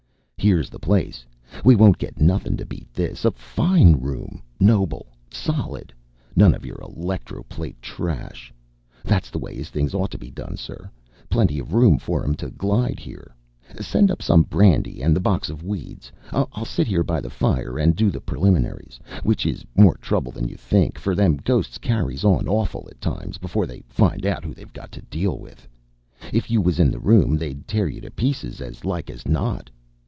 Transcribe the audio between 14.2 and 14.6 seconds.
some